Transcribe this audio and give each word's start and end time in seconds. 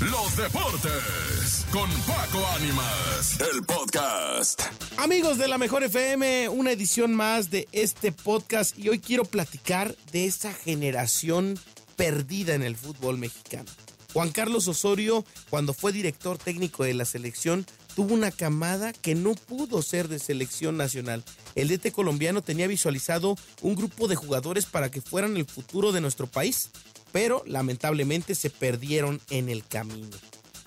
los 0.00 0.34
deportes 0.34 1.66
con 1.70 1.90
Paco 2.06 2.46
Ánimas, 2.56 3.38
el 3.52 3.62
podcast. 3.64 4.62
Amigos 4.96 5.36
de 5.36 5.46
la 5.46 5.58
Mejor 5.58 5.82
FM, 5.82 6.48
una 6.48 6.72
edición 6.72 7.14
más 7.14 7.50
de 7.50 7.68
este 7.72 8.10
podcast 8.10 8.78
y 8.78 8.88
hoy 8.88 8.98
quiero 8.98 9.24
platicar 9.26 9.94
de 10.10 10.24
esa 10.24 10.54
generación 10.54 11.58
perdida 11.96 12.54
en 12.54 12.62
el 12.62 12.76
fútbol 12.76 13.18
mexicano. 13.18 13.68
Juan 14.14 14.30
Carlos 14.30 14.68
Osorio, 14.68 15.22
cuando 15.50 15.74
fue 15.74 15.92
director 15.92 16.38
técnico 16.38 16.84
de 16.84 16.94
la 16.94 17.04
selección, 17.04 17.66
tuvo 17.94 18.14
una 18.14 18.30
camada 18.30 18.94
que 18.94 19.14
no 19.14 19.34
pudo 19.34 19.82
ser 19.82 20.08
de 20.08 20.18
selección 20.18 20.78
nacional. 20.78 21.22
El 21.54 21.68
DT 21.68 21.92
colombiano 21.92 22.40
tenía 22.40 22.66
visualizado 22.66 23.36
un 23.60 23.74
grupo 23.74 24.08
de 24.08 24.16
jugadores 24.16 24.64
para 24.64 24.90
que 24.90 25.02
fueran 25.02 25.36
el 25.36 25.44
futuro 25.44 25.92
de 25.92 26.00
nuestro 26.00 26.26
país 26.26 26.70
pero 27.12 27.42
lamentablemente 27.46 28.34
se 28.34 28.50
perdieron 28.50 29.20
en 29.30 29.48
el 29.48 29.66
camino. 29.66 30.16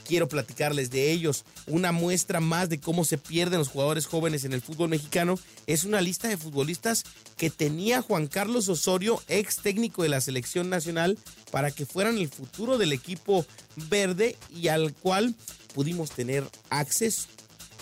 Quiero 0.05 0.28
platicarles 0.28 0.89
de 0.89 1.11
ellos. 1.11 1.46
Una 1.66 1.92
muestra 1.92 2.39
más 2.39 2.69
de 2.69 2.79
cómo 2.79 3.06
se 3.06 3.18
pierden 3.18 3.60
los 3.60 3.69
jugadores 3.69 4.06
jóvenes 4.06 4.43
en 4.43 4.54
el 4.54 4.61
fútbol 4.61 4.89
mexicano 4.89 5.39
es 5.66 5.86
una 5.86 6.02
lista 6.02 6.28
de 6.28 6.38
futbolistas 6.38 7.04
que 7.38 7.50
tenía 7.50 8.02
Juan 8.02 8.28
Carlos 8.28 8.68
Osorio, 8.68 9.21
ex 9.28 9.57
técnico 9.57 10.04
de 10.04 10.10
la 10.10 10.21
selección 10.21 10.69
nacional, 10.69 11.18
para 11.52 11.71
que 11.71 11.86
fueran 11.86 12.18
el 12.18 12.28
futuro 12.28 12.78
del 12.78 12.91
equipo 12.91 13.46
verde 13.89 14.36
y 14.50 14.68
al 14.68 14.94
cual 14.94 15.36
pudimos 15.74 16.11
tener 16.11 16.44
acceso. 16.69 17.28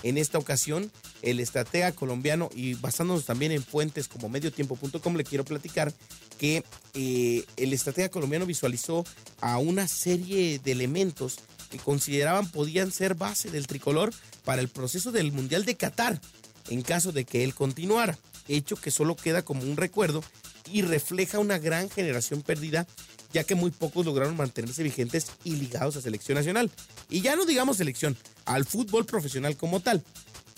En 0.04 0.18
esta 0.18 0.38
ocasión, 0.38 0.92
el 1.22 1.40
estratega 1.40 1.92
colombiano 1.92 2.50
y 2.56 2.74
basándonos 2.74 3.26
también 3.26 3.52
en 3.52 3.64
fuentes 3.64 4.08
como 4.08 4.30
mediotiempo.com 4.30 5.16
le 5.16 5.24
quiero 5.24 5.46
platicar 5.46 5.94
que 6.38 6.64
eh, 6.94 7.46
el 7.58 7.74
estratega 7.74 8.10
colombiano 8.10 8.46
visualizó 8.46 9.06
a 9.42 9.58
una 9.60 9.88
serie 9.88 10.60
de 10.60 10.72
elementos 10.72 11.38
que 11.70 11.78
consideraban 11.78 12.50
podían 12.50 12.92
ser 12.92 13.16
base 13.16 13.52
del 13.52 13.68
tricolor 13.68 14.14
para 14.44 14.62
el 14.62 14.70
proceso 14.70 15.12
del 15.12 15.32
Mundial 15.32 15.66
de 15.66 15.76
Qatar, 15.76 16.20
en 16.70 16.82
caso 16.82 17.12
de 17.12 17.26
que 17.26 17.44
él 17.44 17.54
continuara, 17.54 18.18
hecho 18.56 18.76
que 18.76 18.92
solo 18.92 19.16
queda 19.16 19.44
como 19.44 19.64
un 19.64 19.78
recuerdo 19.78 20.24
y 20.72 20.82
refleja 20.84 21.40
una 21.40 21.58
gran 21.58 21.90
generación 21.90 22.42
perdida, 22.42 22.88
ya 23.34 23.44
que 23.44 23.56
muy 23.56 23.72
pocos 23.72 24.06
lograron 24.06 24.38
mantenerse 24.38 24.84
vigentes 24.84 25.28
y 25.44 25.56
ligados 25.56 25.96
a 25.96 26.02
selección 26.02 26.38
nacional. 26.38 26.70
Y 27.10 27.22
ya 27.22 27.36
no 27.36 27.46
digamos 27.46 27.78
selección, 27.78 28.18
al 28.46 28.66
fútbol 28.66 29.06
profesional 29.06 29.58
como 29.58 29.80
tal. 29.80 30.04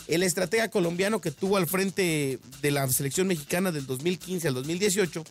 El 0.07 0.23
estratega 0.23 0.69
colombiano 0.69 1.21
que 1.21 1.31
tuvo 1.31 1.57
al 1.57 1.67
frente 1.67 2.39
de 2.61 2.71
la 2.71 2.87
selección 2.89 3.27
mexicana 3.27 3.71
del 3.71 3.85
2015 3.85 4.49
al 4.49 4.53
2018 4.55 5.23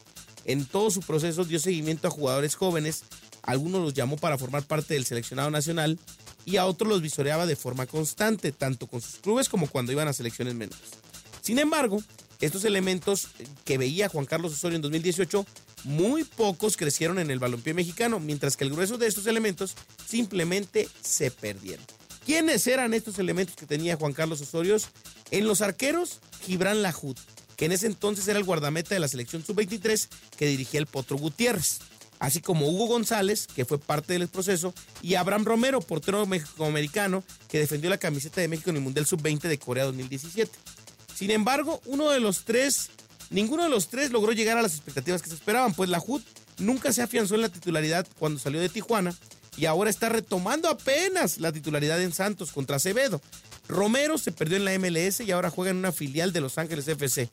en 0.45 0.65
todo 0.65 0.91
su 0.91 1.01
proceso 1.01 1.45
dio 1.45 1.59
seguimiento 1.59 2.09
a 2.09 2.11
jugadores 2.11 2.55
jóvenes, 2.55 3.05
algunos 3.43 3.83
los 3.83 3.95
llamó 3.95 4.17
para 4.17 4.39
formar 4.39 4.65
parte 4.65 4.95
del 4.95 5.05
seleccionado 5.05 5.51
nacional 5.51 5.99
y 6.45 6.57
a 6.57 6.67
otros 6.67 6.89
los 6.89 7.03
visoreaba 7.03 7.47
de 7.47 7.57
forma 7.57 7.87
constante, 7.87 8.51
tanto 8.53 8.87
con 8.87 9.01
sus 9.01 9.17
clubes 9.17 9.49
como 9.49 9.69
cuando 9.69 9.93
iban 9.93 10.09
a 10.09 10.13
selecciones 10.13 10.55
menores. 10.55 10.81
Sin 11.41 11.59
embargo, 11.59 12.03
estos 12.43 12.65
elementos 12.65 13.29
que 13.65 13.79
veía 13.79 14.09
Juan 14.09 14.27
Carlos 14.27 14.53
Osorio 14.53 14.77
en 14.77 14.83
2018, 14.83 15.47
muy 15.85 16.25
pocos 16.25 16.77
crecieron 16.77 17.19
en 17.19 17.31
el 17.31 17.39
balompié 17.39 17.73
mexicano, 17.73 18.21
mientras 18.21 18.57
que 18.57 18.65
el 18.65 18.71
grueso 18.71 18.99
de 18.99 19.07
estos 19.07 19.27
elementos 19.27 19.75
simplemente 20.07 20.89
se 21.01 21.31
perdieron. 21.31 21.85
¿Quiénes 22.27 22.67
eran 22.67 22.95
estos 22.95 23.19
elementos 23.19 23.57
que 23.57 23.67
tenía 23.67 23.97
Juan 23.97 24.13
Carlos 24.13 24.41
Osorio? 24.41 24.77
En 25.31 25.47
los 25.47 25.61
arqueros, 25.61 26.21
Gibran 26.45 26.83
Lajut, 26.83 27.19
que 27.57 27.67
en 27.67 27.73
ese 27.73 27.87
entonces 27.87 28.27
era 28.29 28.39
el 28.39 28.45
guardameta 28.45 28.95
de 28.95 29.01
la 29.01 29.09
selección 29.09 29.45
sub-23 29.45 30.09
que 30.37 30.47
dirigía 30.47 30.81
el 30.81 30.87
Potro 30.87 31.17
Gutiérrez, 31.17 31.79
así 32.19 32.41
como 32.41 32.69
Hugo 32.69 32.87
González, 32.87 33.47
que 33.47 33.65
fue 33.65 33.79
parte 33.79 34.13
del 34.13 34.29
proceso, 34.29 34.73
y 35.01 35.15
Abraham 35.15 35.45
Romero, 35.45 35.81
portero 35.81 36.27
americano 36.59 37.25
que 37.49 37.59
defendió 37.59 37.91
la 37.91 37.99
camiseta 37.99 38.41
de 38.41 38.49
México 38.49 38.71
en 38.71 38.77
el 38.77 38.83
Mundial 38.83 39.07
sub-20 39.07 39.43
de 39.43 39.59
Corea 39.59 39.85
2017. 39.85 40.51
Sin 41.23 41.31
embargo, 41.31 41.81
uno 41.87 42.11
de 42.11 42.19
los 42.19 42.45
tres, 42.45 42.91
ninguno 43.31 43.63
de 43.63 43.69
los 43.69 43.87
tres 43.87 44.11
logró 44.11 44.33
llegar 44.33 44.59
a 44.59 44.63
las 44.63 44.75
expectativas 44.75 45.23
que 45.23 45.29
se 45.29 45.37
esperaban, 45.37 45.73
pues 45.73 45.89
la 45.89 46.03
HUD 46.05 46.21
nunca 46.59 46.93
se 46.93 47.01
afianzó 47.01 47.37
en 47.37 47.43
la 47.43 47.49
titularidad 47.49 48.09
cuando 48.19 48.41
salió 48.41 48.61
de 48.61 48.69
Tijuana 48.69 49.15
y 49.57 49.67
ahora 49.67 49.89
está 49.89 50.09
retomando 50.09 50.69
apenas 50.69 51.39
la 51.39 51.53
titularidad 51.53 52.03
en 52.03 52.13
Santos 52.13 52.51
contra 52.51 52.75
Acevedo. 52.75 53.21
Romero 53.69 54.19
se 54.19 54.33
perdió 54.33 54.57
en 54.57 54.65
la 54.65 54.77
MLS 54.81 55.21
y 55.21 55.31
ahora 55.31 55.51
juega 55.51 55.71
en 55.71 55.77
una 55.77 55.93
filial 55.93 56.33
de 56.33 56.41
Los 56.41 56.59
Ángeles 56.59 56.89
FC. 56.89 57.29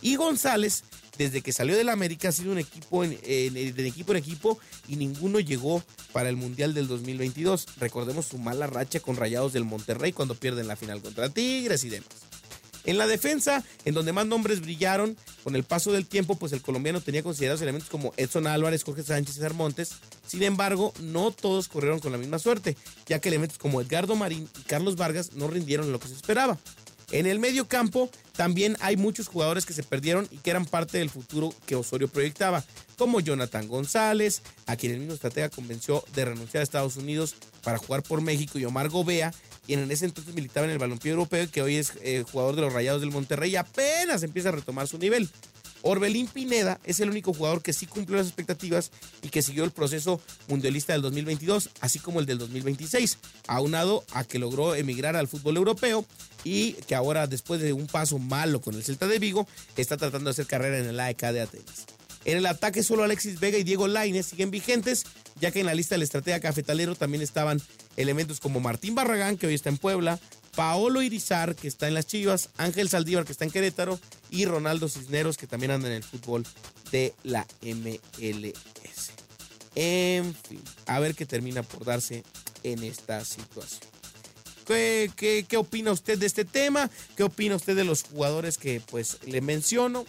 Y 0.00 0.14
González, 0.14 0.84
desde 1.18 1.42
que 1.42 1.52
salió 1.52 1.76
del 1.76 1.88
América, 1.88 2.28
ha 2.28 2.32
sido 2.32 2.52
un 2.52 2.58
equipo 2.58 3.02
en, 3.02 3.18
de 3.20 3.88
equipo 3.88 4.12
en 4.12 4.18
equipo 4.18 4.60
y 4.86 4.94
ninguno 4.94 5.40
llegó 5.40 5.82
para 6.12 6.28
el 6.28 6.36
Mundial 6.36 6.72
del 6.72 6.86
2022. 6.86 7.66
Recordemos 7.80 8.26
su 8.26 8.38
mala 8.38 8.68
racha 8.68 9.00
con 9.00 9.16
Rayados 9.16 9.52
del 9.52 9.64
Monterrey 9.64 10.12
cuando 10.12 10.36
pierden 10.36 10.68
la 10.68 10.76
final 10.76 11.02
contra 11.02 11.30
Tigres 11.30 11.82
y 11.82 11.88
demás. 11.88 12.10
En 12.84 12.98
la 12.98 13.06
defensa, 13.06 13.64
en 13.84 13.94
donde 13.94 14.12
más 14.12 14.26
nombres 14.26 14.60
brillaron, 14.60 15.16
con 15.42 15.56
el 15.56 15.64
paso 15.64 15.92
del 15.92 16.06
tiempo, 16.06 16.36
pues 16.36 16.52
el 16.52 16.62
colombiano 16.62 17.00
tenía 17.00 17.22
considerados 17.22 17.62
elementos 17.62 17.90
como 17.90 18.12
Edson 18.16 18.46
Álvarez, 18.46 18.84
Jorge 18.84 19.02
Sánchez 19.02 19.34
y 19.34 19.36
César 19.36 19.54
Montes. 19.54 19.92
Sin 20.26 20.42
embargo, 20.42 20.92
no 21.00 21.30
todos 21.30 21.68
corrieron 21.68 22.00
con 22.00 22.12
la 22.12 22.18
misma 22.18 22.38
suerte, 22.38 22.76
ya 23.06 23.18
que 23.18 23.28
elementos 23.28 23.58
como 23.58 23.80
Edgardo 23.80 24.16
Marín 24.16 24.48
y 24.58 24.62
Carlos 24.62 24.96
Vargas 24.96 25.32
no 25.32 25.48
rindieron 25.48 25.92
lo 25.92 26.00
que 26.00 26.08
se 26.08 26.14
esperaba. 26.14 26.58
En 27.10 27.26
el 27.26 27.38
medio 27.38 27.68
campo 27.68 28.10
también 28.36 28.76
hay 28.80 28.96
muchos 28.96 29.28
jugadores 29.28 29.66
que 29.66 29.72
se 29.72 29.82
perdieron 29.82 30.26
y 30.30 30.38
que 30.38 30.50
eran 30.50 30.64
parte 30.64 30.98
del 30.98 31.10
futuro 31.10 31.54
que 31.66 31.76
Osorio 31.76 32.08
proyectaba, 32.08 32.64
como 32.96 33.20
Jonathan 33.20 33.68
González, 33.68 34.42
a 34.66 34.76
quien 34.76 34.92
el 34.92 34.98
mismo 35.00 35.14
estratega 35.14 35.48
convenció 35.48 36.04
de 36.14 36.24
renunciar 36.24 36.60
a 36.60 36.64
Estados 36.64 36.96
Unidos 36.96 37.34
para 37.62 37.78
jugar 37.78 38.02
por 38.02 38.20
México, 38.20 38.58
y 38.58 38.64
Omar 38.64 38.88
Gobea, 38.88 39.32
quien 39.66 39.80
en 39.80 39.90
ese 39.90 40.04
entonces 40.04 40.34
militaba 40.34 40.66
en 40.66 40.72
el 40.72 40.78
balompié 40.78 41.12
europeo, 41.12 41.50
que 41.50 41.62
hoy 41.62 41.76
es 41.76 41.92
eh, 42.02 42.24
jugador 42.30 42.56
de 42.56 42.62
los 42.62 42.72
Rayados 42.72 43.00
del 43.00 43.10
Monterrey 43.10 43.52
y 43.52 43.56
apenas 43.56 44.22
empieza 44.22 44.50
a 44.50 44.52
retomar 44.52 44.86
su 44.88 44.98
nivel. 44.98 45.28
Orbelín 45.86 46.28
Pineda 46.28 46.80
es 46.84 47.00
el 47.00 47.10
único 47.10 47.34
jugador 47.34 47.60
que 47.60 47.74
sí 47.74 47.86
cumplió 47.86 48.16
las 48.16 48.26
expectativas 48.26 48.90
y 49.22 49.28
que 49.28 49.42
siguió 49.42 49.64
el 49.64 49.70
proceso 49.70 50.18
mundialista 50.48 50.94
del 50.94 51.02
2022, 51.02 51.70
así 51.80 51.98
como 51.98 52.20
el 52.20 52.26
del 52.26 52.38
2026, 52.38 53.18
aunado 53.48 54.02
a 54.12 54.24
que 54.24 54.38
logró 54.38 54.74
emigrar 54.74 55.14
al 55.14 55.28
fútbol 55.28 55.58
europeo 55.58 56.06
y 56.42 56.72
que 56.72 56.94
ahora, 56.94 57.26
después 57.26 57.60
de 57.60 57.74
un 57.74 57.86
paso 57.86 58.18
malo 58.18 58.62
con 58.62 58.74
el 58.74 58.82
Celta 58.82 59.06
de 59.06 59.18
Vigo, 59.18 59.46
está 59.76 59.98
tratando 59.98 60.28
de 60.28 60.32
hacer 60.32 60.46
carrera 60.46 60.78
en 60.78 60.86
el 60.86 60.98
AEK 60.98 61.20
de 61.20 61.42
Atenas. 61.42 61.93
En 62.24 62.38
el 62.38 62.46
ataque 62.46 62.82
solo 62.82 63.04
Alexis 63.04 63.38
Vega 63.38 63.58
y 63.58 63.64
Diego 63.64 63.86
Lainez 63.86 64.26
siguen 64.26 64.50
vigentes, 64.50 65.04
ya 65.40 65.50
que 65.50 65.60
en 65.60 65.66
la 65.66 65.74
lista 65.74 65.94
del 65.94 66.02
estratega 66.02 66.40
cafetalero 66.40 66.94
también 66.94 67.22
estaban 67.22 67.60
elementos 67.96 68.40
como 68.40 68.60
Martín 68.60 68.94
Barragán, 68.94 69.36
que 69.36 69.46
hoy 69.46 69.54
está 69.54 69.68
en 69.68 69.76
Puebla, 69.76 70.18
Paolo 70.54 71.02
Irizar, 71.02 71.54
que 71.54 71.68
está 71.68 71.88
en 71.88 71.94
las 71.94 72.06
Chivas, 72.06 72.50
Ángel 72.56 72.88
Saldívar, 72.88 73.24
que 73.24 73.32
está 73.32 73.44
en 73.44 73.50
Querétaro, 73.50 73.98
y 74.30 74.46
Ronaldo 74.46 74.88
Cisneros, 74.88 75.36
que 75.36 75.46
también 75.46 75.72
anda 75.72 75.88
en 75.88 75.94
el 75.94 76.04
fútbol 76.04 76.46
de 76.90 77.12
la 77.24 77.46
MLS. 77.62 79.12
En 79.74 80.34
fin, 80.34 80.62
a 80.86 81.00
ver 81.00 81.14
qué 81.14 81.26
termina 81.26 81.62
por 81.62 81.84
darse 81.84 82.22
en 82.62 82.82
esta 82.82 83.24
situación. 83.24 83.94
¿Qué, 84.66 85.44
qué, 85.46 85.56
opina 85.56 85.92
usted 85.92 86.18
de 86.18 86.26
este 86.26 86.44
tema? 86.44 86.90
¿Qué 87.16 87.22
opina 87.22 87.56
usted 87.56 87.76
de 87.76 87.84
los 87.84 88.04
jugadores 88.04 88.56
que 88.56 88.80
pues 88.80 89.18
le 89.26 89.40
menciono? 89.40 90.06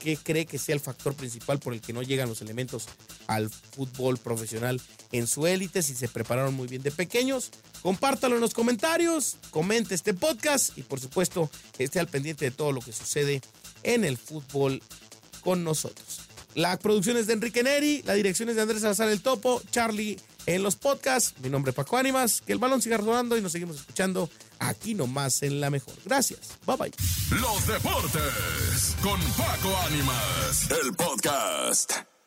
¿Qué 0.00 0.16
cree 0.16 0.46
que 0.46 0.58
sea 0.58 0.74
el 0.74 0.80
factor 0.80 1.14
principal 1.14 1.58
por 1.58 1.74
el 1.74 1.82
que 1.82 1.92
no 1.92 2.02
llegan 2.02 2.30
los 2.30 2.40
elementos 2.40 2.86
al 3.26 3.50
fútbol 3.50 4.16
profesional 4.16 4.80
en 5.12 5.26
su 5.26 5.46
élite? 5.46 5.82
Si 5.82 5.94
se 5.94 6.08
prepararon 6.08 6.54
muy 6.54 6.68
bien 6.68 6.82
de 6.82 6.90
pequeños, 6.90 7.50
compártalo 7.82 8.34
en 8.34 8.40
los 8.40 8.54
comentarios, 8.54 9.36
comente 9.50 9.94
este 9.94 10.14
podcast 10.14 10.76
y 10.78 10.82
por 10.82 11.00
supuesto 11.00 11.50
esté 11.78 12.00
al 12.00 12.08
pendiente 12.08 12.46
de 12.46 12.50
todo 12.50 12.72
lo 12.72 12.80
que 12.80 12.92
sucede 12.92 13.42
en 13.82 14.04
el 14.04 14.16
fútbol 14.16 14.82
con 15.42 15.64
nosotros. 15.64 16.22
La 16.54 16.78
producción 16.78 17.18
es 17.18 17.26
de 17.26 17.34
Enrique 17.34 17.62
Neri, 17.62 18.02
la 18.04 18.14
dirección 18.14 18.48
es 18.48 18.56
de 18.56 18.62
Andrés 18.62 18.80
Salazar 18.80 19.10
el 19.10 19.20
Topo, 19.20 19.62
Charlie 19.70 20.18
en 20.46 20.62
los 20.62 20.76
podcasts. 20.76 21.34
Mi 21.42 21.50
nombre 21.50 21.70
es 21.70 21.76
Paco 21.76 21.98
Ánimas, 21.98 22.40
que 22.40 22.52
el 22.52 22.58
balón 22.58 22.80
siga 22.80 22.96
rodando 22.96 23.36
y 23.36 23.42
nos 23.42 23.52
seguimos 23.52 23.76
escuchando 23.76 24.30
aquí 24.60 24.94
nomás 24.94 25.42
en 25.42 25.60
la 25.60 25.70
mejor. 25.70 25.94
Gracias, 26.04 26.58
bye 26.66 26.76
bye. 26.76 26.92
Los 27.40 27.66
deportes 27.66 28.96
con 29.02 29.20
Paco 29.36 29.76
Ánimas, 29.86 30.70
el 30.70 30.94
podcast. 30.94 32.19